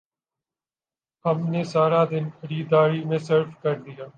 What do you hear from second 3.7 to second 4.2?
دیا